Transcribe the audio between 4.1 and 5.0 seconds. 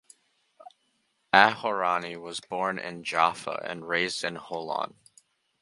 in Holon.